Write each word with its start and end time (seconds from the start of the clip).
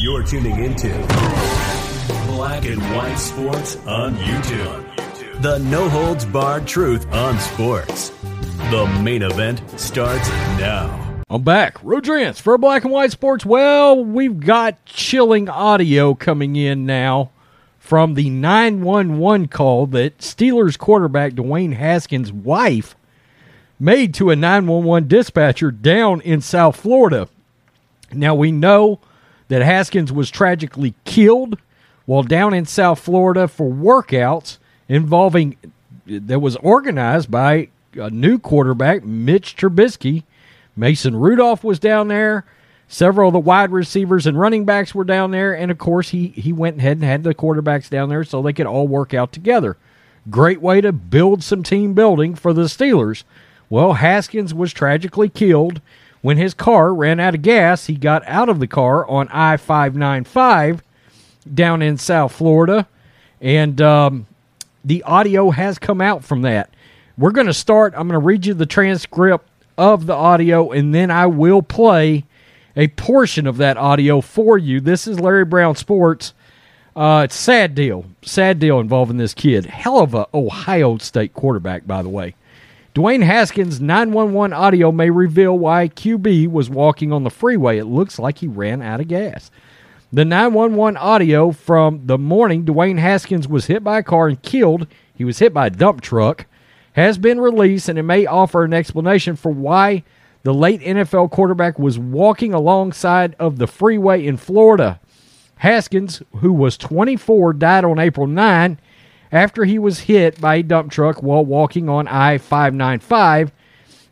You're 0.00 0.22
tuning 0.22 0.64
into 0.64 0.88
Black 2.26 2.64
and 2.64 2.80
White 2.96 3.16
Sports 3.16 3.76
on 3.86 4.16
YouTube. 4.16 5.42
The 5.42 5.58
no 5.58 5.88
holds 5.88 6.24
barred 6.24 6.66
truth 6.66 7.06
on 7.12 7.38
sports. 7.38 8.08
The 8.70 8.86
main 9.02 9.22
event 9.22 9.62
starts 9.78 10.28
now. 10.58 11.22
I'm 11.28 11.42
back. 11.42 11.76
Rodrance 11.82 12.40
for 12.40 12.56
Black 12.56 12.84
and 12.84 12.92
White 12.92 13.10
Sports. 13.12 13.44
Well, 13.44 14.02
we've 14.02 14.40
got 14.40 14.84
chilling 14.86 15.48
audio 15.48 16.14
coming 16.14 16.56
in 16.56 16.86
now 16.86 17.30
from 17.78 18.14
the 18.14 18.30
911 18.30 19.48
call 19.48 19.86
that 19.88 20.18
Steelers 20.18 20.78
quarterback 20.78 21.34
Dwayne 21.34 21.74
Haskins' 21.74 22.32
wife 22.32 22.96
made 23.78 24.14
to 24.14 24.30
a 24.30 24.36
911 24.36 25.06
dispatcher 25.06 25.70
down 25.70 26.20
in 26.22 26.40
South 26.40 26.76
Florida. 26.76 27.28
Now, 28.12 28.34
we 28.34 28.52
know 28.52 29.00
that 29.48 29.62
Haskins 29.62 30.12
was 30.12 30.30
tragically 30.30 30.94
killed 31.04 31.58
while 32.06 32.22
down 32.22 32.54
in 32.54 32.64
South 32.64 33.00
Florida 33.00 33.48
for 33.48 33.70
workouts 33.70 34.58
involving 34.88 35.56
that 36.06 36.40
was 36.40 36.56
organized 36.56 37.30
by 37.30 37.68
a 37.94 38.10
new 38.10 38.38
quarterback, 38.38 39.04
Mitch 39.04 39.56
Trubisky. 39.56 40.24
Mason 40.76 41.16
Rudolph 41.16 41.64
was 41.64 41.78
down 41.78 42.08
there. 42.08 42.44
Several 42.86 43.28
of 43.28 43.34
the 43.34 43.38
wide 43.38 43.70
receivers 43.70 44.26
and 44.26 44.40
running 44.40 44.64
backs 44.64 44.94
were 44.94 45.04
down 45.04 45.30
there, 45.30 45.54
and 45.54 45.70
of 45.70 45.76
course, 45.76 46.08
he 46.08 46.28
he 46.28 46.52
went 46.52 46.78
ahead 46.78 46.96
and 46.96 47.04
had 47.04 47.22
the 47.22 47.34
quarterbacks 47.34 47.90
down 47.90 48.08
there 48.08 48.24
so 48.24 48.40
they 48.40 48.54
could 48.54 48.66
all 48.66 48.88
work 48.88 49.12
out 49.12 49.30
together. 49.30 49.76
Great 50.30 50.62
way 50.62 50.80
to 50.80 50.92
build 50.92 51.42
some 51.42 51.62
team 51.62 51.92
building 51.92 52.34
for 52.34 52.54
the 52.54 52.62
Steelers. 52.62 53.24
Well, 53.68 53.94
Haskins 53.94 54.54
was 54.54 54.72
tragically 54.72 55.28
killed 55.28 55.82
when 56.28 56.36
his 56.36 56.52
car 56.52 56.92
ran 56.92 57.18
out 57.20 57.34
of 57.34 57.40
gas. 57.40 57.86
He 57.86 57.94
got 57.94 58.22
out 58.26 58.50
of 58.50 58.60
the 58.60 58.66
car 58.66 59.08
on 59.08 59.28
I 59.28 59.56
595 59.56 60.82
down 61.54 61.80
in 61.80 61.96
South 61.96 62.32
Florida, 62.32 62.86
and 63.40 63.80
um, 63.80 64.26
the 64.84 65.02
audio 65.04 65.48
has 65.48 65.78
come 65.78 66.02
out 66.02 66.22
from 66.22 66.42
that. 66.42 66.68
We're 67.16 67.30
going 67.30 67.46
to 67.46 67.54
start. 67.54 67.94
I'm 67.96 68.08
going 68.08 68.20
to 68.20 68.26
read 68.26 68.44
you 68.44 68.52
the 68.52 68.66
transcript 68.66 69.48
of 69.78 70.04
the 70.04 70.12
audio, 70.12 70.70
and 70.70 70.94
then 70.94 71.10
I 71.10 71.24
will 71.24 71.62
play 71.62 72.26
a 72.76 72.88
portion 72.88 73.46
of 73.46 73.56
that 73.56 73.78
audio 73.78 74.20
for 74.20 74.58
you. 74.58 74.82
This 74.82 75.06
is 75.06 75.18
Larry 75.18 75.46
Brown 75.46 75.76
Sports. 75.76 76.34
Uh, 76.94 77.22
it's 77.24 77.36
sad 77.36 77.74
deal, 77.74 78.04
sad 78.20 78.58
deal 78.58 78.80
involving 78.80 79.16
this 79.16 79.32
kid. 79.32 79.64
Hell 79.64 80.00
of 80.00 80.12
a 80.12 80.26
Ohio 80.34 80.98
State 80.98 81.32
quarterback, 81.32 81.86
by 81.86 82.02
the 82.02 82.10
way. 82.10 82.34
Dwayne 82.98 83.22
Haskins' 83.22 83.80
911 83.80 84.52
audio 84.52 84.90
may 84.90 85.08
reveal 85.08 85.56
why 85.56 85.86
QB 85.86 86.48
was 86.48 86.68
walking 86.68 87.12
on 87.12 87.22
the 87.22 87.30
freeway. 87.30 87.78
It 87.78 87.84
looks 87.84 88.18
like 88.18 88.38
he 88.38 88.48
ran 88.48 88.82
out 88.82 88.98
of 88.98 89.06
gas. 89.06 89.52
The 90.12 90.24
911 90.24 90.96
audio 90.96 91.52
from 91.52 92.06
the 92.06 92.18
morning 92.18 92.64
Dwayne 92.64 92.98
Haskins 92.98 93.46
was 93.46 93.66
hit 93.66 93.84
by 93.84 93.98
a 93.98 94.02
car 94.02 94.26
and 94.26 94.42
killed, 94.42 94.88
he 95.14 95.24
was 95.24 95.38
hit 95.38 95.54
by 95.54 95.68
a 95.68 95.70
dump 95.70 96.00
truck, 96.00 96.46
has 96.94 97.18
been 97.18 97.38
released 97.38 97.88
and 97.88 98.00
it 98.00 98.02
may 98.02 98.26
offer 98.26 98.64
an 98.64 98.74
explanation 98.74 99.36
for 99.36 99.52
why 99.52 100.02
the 100.42 100.52
late 100.52 100.80
NFL 100.80 101.30
quarterback 101.30 101.78
was 101.78 102.00
walking 102.00 102.52
alongside 102.52 103.36
of 103.38 103.58
the 103.58 103.68
freeway 103.68 104.26
in 104.26 104.36
Florida. 104.36 104.98
Haskins, 105.58 106.20
who 106.38 106.52
was 106.52 106.76
24, 106.76 107.52
died 107.52 107.84
on 107.84 108.00
April 108.00 108.26
9 108.26 108.76
after 109.30 109.64
he 109.64 109.78
was 109.78 110.00
hit 110.00 110.40
by 110.40 110.56
a 110.56 110.62
dump 110.62 110.90
truck 110.90 111.22
while 111.22 111.44
walking 111.44 111.88
on 111.88 112.08
I 112.08 112.38
595 112.38 113.52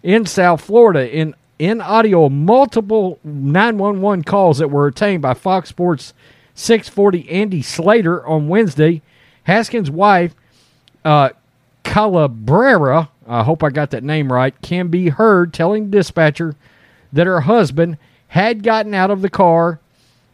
in 0.03 0.27
South 0.27 0.61
Florida. 0.61 1.11
In, 1.11 1.35
in 1.59 1.81
audio, 1.81 2.29
multiple 2.29 3.19
911 3.25 4.25
calls 4.25 4.59
that 4.59 4.69
were 4.69 4.87
obtained 4.87 5.23
by 5.23 5.35
Fox 5.35 5.69
Sports 5.69 6.13
640 6.55 7.29
Andy 7.31 7.63
Slater 7.63 8.27
on 8.27 8.49
Wednesday. 8.49 9.03
Haskins' 9.45 9.91
wife, 9.91 10.35
uh, 11.05 11.31
Calabrera, 11.85 13.11
I 13.29 13.45
hope 13.45 13.63
I 13.63 13.71
got 13.71 13.91
that 13.91 14.03
name 14.03 14.33
right, 14.33 14.61
can 14.61 14.89
be 14.89 15.09
heard 15.09 15.53
telling 15.53 15.91
dispatcher 15.91 16.57
that 17.13 17.29
her 17.29 17.43
husband 17.43 17.97
had 18.29 18.65
gotten 18.65 18.93
out 18.93 19.11
of 19.11 19.23
the 19.23 19.31
car 19.31 19.79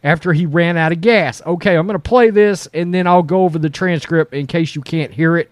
after 0.03 0.33
he 0.33 0.45
ran 0.45 0.77
out 0.77 0.91
of 0.91 1.01
gas. 1.01 1.41
Okay, 1.45 1.75
I'm 1.75 1.87
going 1.87 1.99
to 1.99 2.09
play 2.09 2.29
this 2.29 2.67
and 2.73 2.93
then 2.93 3.07
I'll 3.07 3.23
go 3.23 3.43
over 3.43 3.57
the 3.57 3.69
transcript 3.69 4.33
in 4.33 4.47
case 4.47 4.75
you 4.75 4.81
can't 4.81 5.11
hear 5.11 5.37
it 5.37 5.51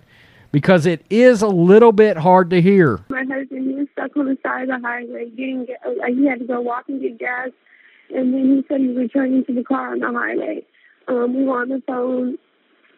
because 0.51 0.85
it 0.85 1.05
is 1.09 1.41
a 1.41 1.47
little 1.47 1.91
bit 1.91 2.17
hard 2.17 2.49
to 2.49 2.61
hear. 2.61 2.99
My 3.09 3.23
husband, 3.23 3.77
was 3.77 3.87
stuck 3.93 4.15
on 4.17 4.25
the 4.25 4.37
side 4.43 4.69
of 4.69 4.81
the 4.81 4.87
highway 4.87 5.29
getting. 5.29 5.65
Like 5.99 6.13
he 6.13 6.25
had 6.25 6.39
to 6.39 6.45
go 6.45 6.61
walk 6.61 6.85
and 6.87 7.01
get 7.01 7.17
gas, 7.17 7.49
and 8.13 8.33
then 8.33 8.57
he 8.57 8.65
said 8.67 8.81
he 8.81 8.87
was 8.87 8.97
returning 8.97 9.45
to 9.45 9.53
the 9.53 9.63
car 9.63 9.93
on 9.93 9.99
the 9.99 10.11
highway. 10.11 10.65
Um, 11.07 11.35
we 11.35 11.45
were 11.45 11.61
on 11.61 11.69
the 11.69 11.81
phone. 11.87 12.37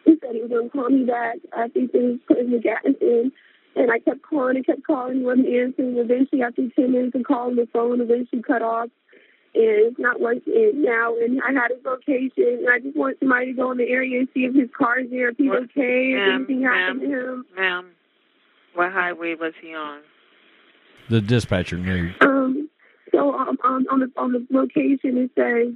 He 0.04 0.16
said 0.20 0.34
he 0.34 0.42
was 0.42 0.50
going 0.50 0.70
to 0.70 0.70
call 0.70 0.90
me 0.90 1.04
back 1.04 1.36
after 1.56 1.80
he 1.80 1.88
was 1.92 2.18
putting 2.28 2.50
the 2.50 2.58
gas 2.58 2.84
in. 3.00 3.32
And 3.76 3.90
I 3.90 3.98
kept 3.98 4.22
calling 4.22 4.56
and 4.56 4.66
kept 4.66 4.86
calling. 4.86 5.18
He 5.18 5.24
wasn't 5.24 5.48
answering. 5.48 5.96
Eventually, 5.98 6.42
after 6.42 6.68
10 6.68 6.92
minutes 6.92 7.14
of 7.16 7.24
calling, 7.24 7.56
the 7.56 7.66
phone 7.72 8.00
eventually 8.00 8.42
cut 8.42 8.62
off. 8.62 8.88
And 9.56 9.64
it's 9.86 9.98
not 9.98 10.20
working 10.20 10.82
now. 10.82 11.14
And 11.16 11.40
I 11.42 11.52
had 11.52 11.70
his 11.70 11.84
location. 11.84 12.58
And 12.64 12.68
I 12.68 12.80
just 12.80 12.96
want 12.96 13.16
somebody 13.20 13.46
to 13.46 13.52
go 13.52 13.70
in 13.70 13.78
the 13.78 13.88
area 13.88 14.18
and 14.20 14.28
see 14.34 14.40
if 14.44 14.54
his 14.54 14.68
car's 14.76 15.06
there, 15.10 15.28
if 15.28 15.36
he's 15.36 15.48
What- 15.48 15.62
okay, 15.64 16.12
if 16.12 16.34
anything 16.34 16.62
happened 16.62 17.00
to 17.02 17.06
him. 17.06 17.46
Ma'am, 17.56 17.90
what 18.74 18.90
highway 18.92 19.34
was 19.36 19.52
he 19.62 19.74
on? 19.74 20.00
The 21.10 21.20
dispatcher 21.20 21.76
knew. 21.78 22.12
Um, 22.20 22.68
so 23.12 23.32
um, 23.34 23.58
on, 23.62 23.86
on 23.90 24.00
the 24.00 24.10
on 24.16 24.32
the 24.32 24.44
location 24.50 25.18
it 25.18 25.30
says 25.36 25.74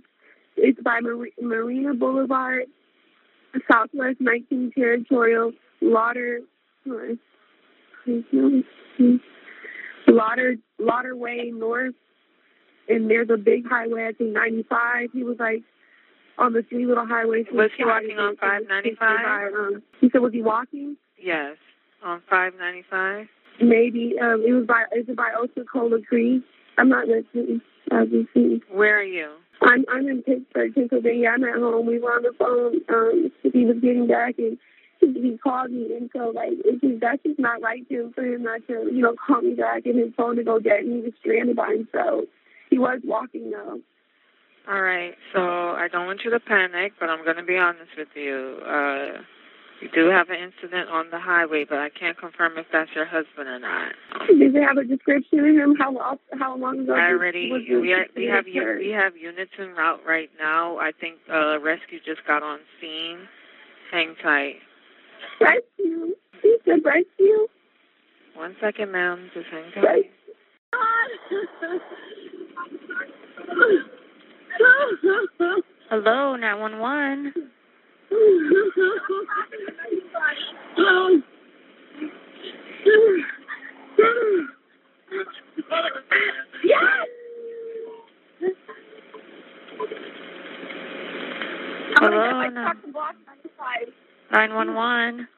it's 0.57 0.81
by 0.81 0.99
Mar- 1.01 1.27
Marina 1.41 1.95
Boulevard, 1.95 2.65
Southwest 3.71 4.17
19 4.21 4.73
Territorial, 4.75 5.53
Lauder, 5.83 6.41
Lauder, 10.07 10.55
Lauder 10.79 11.17
Way 11.17 11.53
North, 11.55 11.95
and 12.89 13.11
there's 13.11 13.31
a 13.31 13.37
big 13.37 13.67
highway 13.69 14.07
I 14.09 14.13
think 14.13 14.33
95. 14.33 15.11
He 15.13 15.23
was 15.23 15.37
like 15.39 15.63
on 16.39 16.53
the 16.53 16.63
three 16.63 16.87
little 16.87 17.07
highways. 17.07 17.47
Was 17.53 17.71
he 17.77 17.85
walking 17.85 18.19
on 18.19 18.37
595? 18.37 19.55
Um, 19.55 19.83
he 20.01 20.09
said, 20.11 20.21
was 20.21 20.33
he 20.33 20.43
walking? 20.43 20.97
Yes, 21.21 21.57
on 22.03 22.23
595. 22.31 23.27
Maybe. 23.61 24.15
Um, 24.21 24.45
it 24.47 24.53
was 24.53 24.67
by 24.67 24.85
is 24.97 25.09
it 25.09 25.17
by 25.17 25.33
Osacola 25.35 26.05
Creek? 26.07 26.43
I'm 26.77 26.89
not 26.89 27.09
listening. 27.09 27.61
As 27.91 28.09
you 28.11 28.27
see. 28.35 28.63
Where 28.71 29.01
are 29.01 29.03
you? 29.03 29.31
I'm 29.63 29.85
I'm 29.91 30.07
in 30.09 30.23
Pittsburgh, 30.23 30.75
Pennsylvania. 30.75 31.31
I'm 31.35 31.45
at 31.45 31.57
home. 31.57 31.87
We 31.87 31.99
were 31.99 32.13
on 32.13 32.23
the 32.23 32.33
phone. 32.39 32.81
Um, 32.89 33.33
he 33.43 33.65
was 33.65 33.77
getting 33.81 34.07
back, 34.07 34.39
and 34.39 34.59
he, 35.01 35.07
he 35.21 35.39
called 35.39 35.71
me, 35.71 35.97
and 35.97 36.11
so 36.15 36.31
like 36.35 36.53
it's 36.65 36.81
just, 36.81 37.01
that's 37.01 37.23
just 37.25 37.39
not 37.39 37.61
right 37.63 37.89
to 37.89 38.03
him 38.03 38.13
for 38.13 38.23
him 38.23 38.45
not 38.45 38.61
to 38.69 38.89
you 38.93 39.03
know 39.03 39.15
call 39.15 39.43
me 39.43 39.55
back 39.55 39.87
and 39.87 39.99
his 39.99 40.15
phone 40.17 40.37
to 40.37 40.45
go 40.45 40.61
get 40.61 40.87
me. 40.87 40.97
He 40.97 41.01
was 41.03 41.13
stranded 41.19 41.57
by 41.57 41.75
himself. 41.75 42.25
He 42.71 42.79
was 42.79 43.01
walking 43.05 43.51
though. 43.51 43.81
All 44.69 44.83
right, 44.83 45.15
so 45.33 45.41
I 45.41 45.89
don't 45.91 46.05
want 46.05 46.21
you 46.25 46.31
to 46.31 46.41
panic, 46.41 46.93
but 47.01 47.09
I'm 47.09 47.25
going 47.25 47.39
to 47.39 47.43
be 47.43 47.57
honest 47.57 47.89
with 47.97 48.09
you. 48.15 48.59
Uh, 48.67 49.23
you 49.81 49.89
do 49.95 50.11
have 50.11 50.29
an 50.29 50.37
incident 50.37 50.91
on 50.91 51.09
the 51.11 51.19
highway, 51.19 51.65
but 51.65 51.79
I 51.79 51.89
can't 51.89 52.19
confirm 52.19 52.59
if 52.59 52.67
that's 52.71 52.91
your 52.95 53.07
husband 53.07 53.49
or 53.49 53.59
not. 53.61 53.93
Does 54.27 54.53
it 54.55 54.63
have 54.63 54.77
a 54.77 54.85
description 54.85 55.39
of 55.39 55.47
him? 55.47 55.77
How 55.79 55.93
long 55.93 56.19
how 56.39 56.57
long 56.57 56.81
ago? 56.81 56.95
I 56.95 57.13
already 57.13 57.51
was 57.51 57.63
we 57.67 57.93
are, 57.93 58.07
we 58.15 58.27
have 58.27 58.45
we 58.45 58.91
have 58.91 59.17
units 59.17 59.53
en 59.59 59.71
route 59.71 60.01
right 60.07 60.31
now. 60.39 60.79
I 60.79 60.91
think 60.93 61.17
uh, 61.33 61.61
rescue 61.61 62.01
just 62.05 62.27
got 62.27 62.43
on 62.43 62.59
scene. 62.81 63.21
Hang 63.93 64.17
tight. 64.23 64.57
rescue. 65.41 66.15
He 66.43 66.57
said 66.67 66.85
rescue. 66.85 67.47
One 68.35 68.57
second, 68.61 68.93
ma'am. 68.93 69.31
Just 69.33 69.47
hang 69.47 69.73
tight. 69.73 70.11
Hello, 75.99 76.37
911. 76.37 77.33
yes. 86.65 86.83
Hello, 91.97 92.49
no. 92.49 92.73
911. 94.31 95.29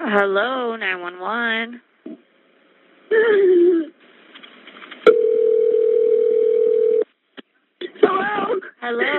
Hello, 0.00 0.76
911. 0.76 1.80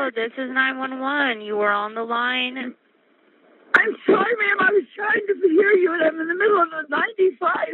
Hello, 0.10 0.28
this 0.28 0.34
is 0.38 0.50
911. 0.52 1.42
You 1.42 1.58
were 1.58 1.72
on 1.72 1.94
the 1.94 2.04
line. 2.04 2.58
I'm 2.58 3.96
sorry, 4.06 4.36
ma'am. 4.40 4.58
I 4.60 4.72
was 4.72 4.84
trying 4.96 5.28
to 5.28 5.48
hear 5.50 5.72
you, 5.74 5.94
and 5.94 6.04
I'm 6.04 6.20
in 6.20 6.28
the 6.28 6.36
middle 6.36 6.62
of 6.62 6.68
a 6.72 6.90
95. 6.90 7.68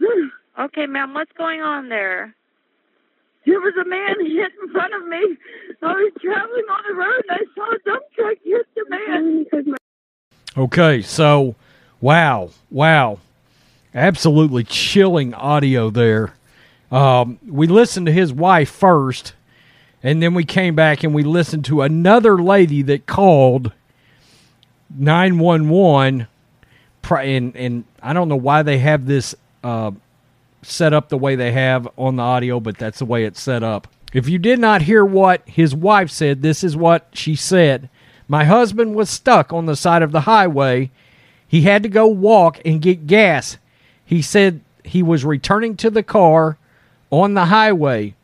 Okay, 0.56 0.86
ma'am, 0.86 1.14
what's 1.14 1.32
going 1.36 1.62
on 1.62 1.88
there? 1.88 2.32
There 3.44 3.58
was 3.58 3.74
a 3.74 3.88
man 3.88 4.14
hit 4.20 4.52
in 4.62 4.70
front 4.70 4.94
of 4.94 5.08
me. 5.08 5.36
I 5.82 5.92
was 5.92 6.12
traveling 6.22 6.64
on 6.70 6.84
the 6.88 6.94
road, 6.94 7.22
and 7.28 7.40
I 7.40 7.44
saw 7.56 7.74
a 7.74 7.78
dump 7.84 8.04
truck 8.14 8.38
hit 8.44 8.66
the 8.76 8.84
man. 8.88 9.74
Okay, 10.56 11.02
so 11.02 11.56
wow, 12.00 12.50
wow, 12.70 13.18
absolutely 13.92 14.62
chilling 14.62 15.34
audio 15.34 15.90
there. 15.90 16.34
Um, 16.92 17.40
we 17.44 17.66
listened 17.66 18.06
to 18.06 18.12
his 18.12 18.32
wife 18.32 18.70
first, 18.70 19.34
and 20.04 20.22
then 20.22 20.34
we 20.34 20.44
came 20.44 20.76
back 20.76 21.02
and 21.02 21.14
we 21.14 21.24
listened 21.24 21.64
to 21.64 21.82
another 21.82 22.40
lady 22.40 22.82
that 22.82 23.06
called 23.06 23.72
nine 24.94 25.38
one 25.38 25.68
one. 25.68 26.28
And 27.10 27.56
and 27.56 27.84
I 28.02 28.12
don't 28.12 28.28
know 28.28 28.36
why 28.36 28.62
they 28.62 28.78
have 28.78 29.06
this 29.06 29.34
uh, 29.62 29.90
set 30.62 30.92
up 30.92 31.08
the 31.08 31.18
way 31.18 31.36
they 31.36 31.52
have 31.52 31.88
on 31.98 32.16
the 32.16 32.22
audio, 32.22 32.60
but 32.60 32.78
that's 32.78 33.00
the 33.00 33.04
way 33.04 33.24
it's 33.24 33.40
set 33.40 33.62
up. 33.62 33.88
If 34.12 34.28
you 34.28 34.38
did 34.38 34.58
not 34.58 34.82
hear 34.82 35.04
what 35.04 35.42
his 35.46 35.74
wife 35.74 36.10
said, 36.10 36.40
this 36.42 36.62
is 36.62 36.76
what 36.76 37.08
she 37.12 37.34
said. 37.34 37.88
My 38.28 38.44
husband 38.44 38.94
was 38.94 39.10
stuck 39.10 39.52
on 39.52 39.66
the 39.66 39.76
side 39.76 40.02
of 40.02 40.12
the 40.12 40.22
highway. 40.22 40.90
He 41.46 41.62
had 41.62 41.82
to 41.82 41.88
go 41.88 42.06
walk 42.06 42.60
and 42.64 42.80
get 42.80 43.06
gas. 43.06 43.58
He 44.04 44.22
said 44.22 44.60
he 44.82 45.02
was 45.02 45.24
returning 45.24 45.76
to 45.78 45.90
the 45.90 46.02
car 46.02 46.58
on 47.10 47.34
the 47.34 47.46
highway. 47.46 48.14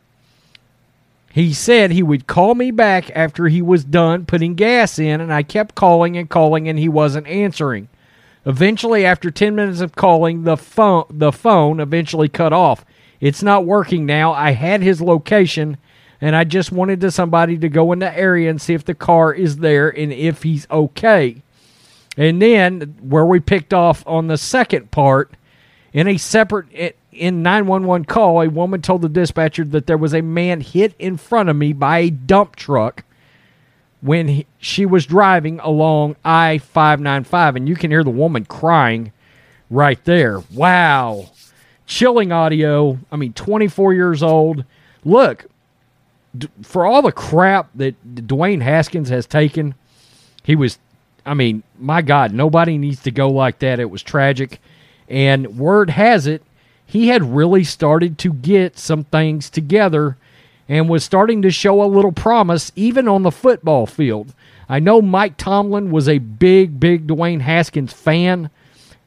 He 1.33 1.53
said 1.53 1.93
he 1.93 2.03
would 2.03 2.27
call 2.27 2.57
me 2.57 2.73
back 2.73 3.11
after 3.15 3.47
he 3.47 3.63
was 3.63 3.85
done 3.85 4.27
putting 4.27 4.57
gas 4.57 4.99
in, 4.99 5.21
and 5.21 5.33
I 5.33 5.45
kept 5.45 5.77
calling 5.77 6.17
and 6.17 6.29
calling, 6.29 6.69
and 6.69 6.79
he 6.79 6.89
wasn't 6.89 7.29
answering. 7.29 7.89
Eventually, 8.45 9.05
after 9.05 9.31
10 9.31 9.55
minutes 9.55 9.81
of 9.81 9.95
calling, 9.95 10.43
the 10.43 10.57
phone, 10.57 11.05
the 11.09 11.31
phone 11.31 11.79
eventually 11.79 12.29
cut 12.29 12.53
off. 12.53 12.85
It's 13.21 13.43
not 13.43 13.65
working 13.65 14.07
now. 14.07 14.33
I 14.33 14.53
had 14.53 14.83
his 14.83 15.01
location, 15.01 15.77
and 16.21 16.35
I 16.35 16.43
just 16.45 16.73
wanted 16.73 17.01
to 17.03 17.13
somebody 17.13 17.57
to 17.59 17.69
go 17.69 17.93
in 17.93 18.01
the 18.01 18.17
area 18.17 18.51
and 18.51 18.61
see 18.61 18.75
if 18.75 18.85
the 18.85 18.95
car 18.95 19.33
is 19.33 19.59
there 19.59 19.89
and 19.89 20.13
if 20.13 20.43
he's 20.43 20.67
okay. 20.71 21.43
And 22.17 22.43
then, 22.43 22.97
where 23.01 23.25
we 23.25 23.39
picked 23.39 23.73
off 23.73 24.03
on 24.05 24.27
the 24.27 24.39
second 24.39 24.91
part, 24.91 25.33
in 25.93 26.07
a 26.09 26.17
separate 26.17 26.97
in 27.13 27.43
911 27.43 28.05
call, 28.07 28.41
a 28.41 28.49
woman 28.49 28.83
told 28.83 29.03
the 29.03 29.09
dispatcher 29.09 29.65
that 29.65 29.87
there 29.87 29.99
was 29.99 30.15
a 30.15 30.23
man 30.23 30.61
hit 30.61 30.95
in 30.99 31.17
front 31.17 31.49
of 31.49 31.57
me 31.57 31.73
by 31.73 31.99
a 31.99 32.11
dump 32.11 32.57
truck 32.57 33.05
when 34.01 34.29
he, 34.29 34.47
she 34.59 34.87
was 34.87 35.07
driving 35.07 35.61
along 35.61 36.17
I 36.25 36.59
595. 36.59 37.57
And 37.57 37.69
you 37.69 37.77
can 37.77 37.91
hear 37.91 38.05
the 38.05 38.11
woman 38.11 38.45
crying 38.45 39.13
right 39.69 40.03
there. 40.05 40.41
Wow. 40.53 41.31
Chilling 41.87 42.33
audio. 42.33 42.99
I 43.11 43.17
mean, 43.17 43.33
24 43.33 43.95
years 43.95 44.23
old. 44.23 44.65
Look, 45.05 45.47
d- 46.37 46.49
for 46.63 46.87
all 46.87 47.03
the 47.03 47.13
crap 47.13 47.69
that 47.75 47.95
Dwayne 48.15 48.63
Haskins 48.63 49.09
has 49.09 49.27
taken, 49.27 49.75
he 50.43 50.55
was, 50.55 50.79
I 51.27 51.35
mean, 51.35 51.63
my 51.79 52.03
God, 52.03 52.33
nobody 52.33 52.79
needs 52.79 53.03
to 53.03 53.11
go 53.11 53.29
like 53.29 53.59
that. 53.59 53.81
It 53.81 53.91
was 53.91 54.03
tragic. 54.03 54.61
And 55.11 55.59
word 55.59 55.91
has 55.91 56.27
it, 56.27 56.43
he 56.87 57.09
had 57.09 57.35
really 57.35 57.65
started 57.65 58.17
to 58.19 58.33
get 58.33 58.79
some 58.79 59.05
things 59.05 59.51
together 59.51 60.17
and 60.69 60.89
was 60.89 61.03
starting 61.03 61.43
to 61.43 61.51
show 61.51 61.83
a 61.83 61.85
little 61.85 62.13
promise 62.13 62.71
even 62.77 63.09
on 63.09 63.25
the 63.25 63.33
football 63.33 63.87
field. 63.87 64.33
I 64.69 64.79
know 64.79 65.03
Mike 65.03 65.37
Tomlin 65.37 65.91
was 65.91 66.09
a 66.09 66.19
big, 66.19 66.79
big 66.79 67.09
Dwayne 67.09 67.41
Haskins 67.41 67.93
fan, 67.93 68.51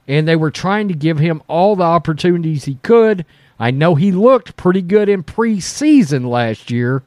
and 0.06 0.28
they 0.28 0.36
were 0.36 0.52
trying 0.52 0.90
to 0.90 0.94
give 0.94 1.20
him 1.20 1.42
all 1.48 1.78
the 1.78 1.84
opportunities 1.84 2.66
he 2.66 2.76
could. 2.84 3.26
I 3.58 3.72
know 3.72 3.96
he 3.96 4.12
looked 4.12 4.58
pretty 4.58 4.82
good 4.82 5.08
in 5.08 5.24
preseason 5.24 6.28
last 6.28 6.70
year, 6.70 7.04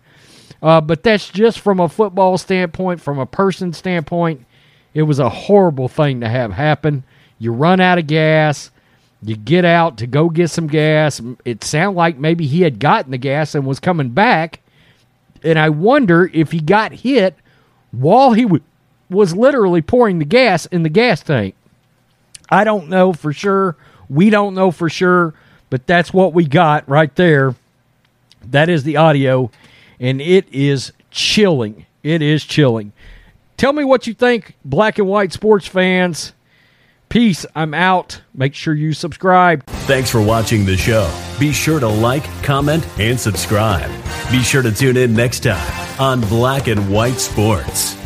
uh, 0.62 0.80
but 0.80 1.02
that's 1.02 1.28
just 1.28 1.60
from 1.60 1.80
a 1.80 1.88
football 1.88 2.38
standpoint, 2.38 3.02
from 3.02 3.18
a 3.18 3.26
person 3.26 3.74
standpoint. 3.74 4.46
It 4.94 5.02
was 5.02 5.18
a 5.18 5.28
horrible 5.28 5.88
thing 5.88 6.20
to 6.20 6.28
have 6.28 6.52
happen. 6.52 7.04
You 7.38 7.52
run 7.52 7.80
out 7.80 7.98
of 7.98 8.06
gas. 8.06 8.70
You 9.26 9.34
get 9.36 9.64
out 9.64 9.98
to 9.98 10.06
go 10.06 10.30
get 10.30 10.50
some 10.50 10.68
gas. 10.68 11.20
It 11.44 11.64
sounded 11.64 11.96
like 11.98 12.16
maybe 12.16 12.46
he 12.46 12.62
had 12.62 12.78
gotten 12.78 13.10
the 13.10 13.18
gas 13.18 13.56
and 13.56 13.66
was 13.66 13.80
coming 13.80 14.10
back. 14.10 14.60
And 15.42 15.58
I 15.58 15.68
wonder 15.68 16.30
if 16.32 16.52
he 16.52 16.60
got 16.60 16.92
hit 16.92 17.34
while 17.90 18.34
he 18.34 18.42
w- 18.42 18.62
was 19.10 19.34
literally 19.34 19.82
pouring 19.82 20.20
the 20.20 20.24
gas 20.24 20.66
in 20.66 20.84
the 20.84 20.88
gas 20.88 21.24
tank. 21.24 21.56
I 22.50 22.62
don't 22.62 22.88
know 22.88 23.12
for 23.12 23.32
sure. 23.32 23.76
We 24.08 24.30
don't 24.30 24.54
know 24.54 24.70
for 24.70 24.88
sure, 24.88 25.34
but 25.70 25.88
that's 25.88 26.12
what 26.12 26.32
we 26.32 26.44
got 26.44 26.88
right 26.88 27.12
there. 27.16 27.56
That 28.44 28.68
is 28.68 28.84
the 28.84 28.96
audio, 28.96 29.50
and 29.98 30.20
it 30.20 30.46
is 30.52 30.92
chilling. 31.10 31.84
It 32.04 32.22
is 32.22 32.44
chilling. 32.44 32.92
Tell 33.56 33.72
me 33.72 33.82
what 33.82 34.06
you 34.06 34.14
think, 34.14 34.54
black 34.64 35.00
and 35.00 35.08
white 35.08 35.32
sports 35.32 35.66
fans. 35.66 36.32
Peace. 37.16 37.46
I'm 37.54 37.72
out. 37.72 38.20
Make 38.34 38.54
sure 38.54 38.74
you 38.74 38.92
subscribe. 38.92 39.64
Thanks 39.86 40.10
for 40.10 40.20
watching 40.20 40.66
the 40.66 40.76
show. 40.76 41.10
Be 41.40 41.50
sure 41.50 41.80
to 41.80 41.88
like, 41.88 42.24
comment, 42.42 42.86
and 42.98 43.18
subscribe. 43.18 43.90
Be 44.30 44.40
sure 44.42 44.60
to 44.60 44.70
tune 44.70 44.98
in 44.98 45.14
next 45.14 45.42
time 45.42 45.98
on 45.98 46.20
Black 46.20 46.68
and 46.68 46.92
White 46.92 47.14
Sports. 47.14 47.96